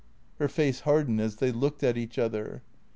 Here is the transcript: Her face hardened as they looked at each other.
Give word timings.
Her 0.39 0.47
face 0.47 0.79
hardened 0.79 1.21
as 1.21 1.35
they 1.35 1.51
looked 1.51 1.83
at 1.83 1.95
each 1.95 2.17
other. 2.17 2.63